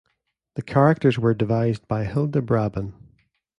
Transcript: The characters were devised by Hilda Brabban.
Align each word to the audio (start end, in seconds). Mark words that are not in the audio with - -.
The 0.55 0.63
characters 0.63 1.19
were 1.19 1.35
devised 1.35 1.87
by 1.87 2.05
Hilda 2.05 2.41
Brabban. 2.41 2.93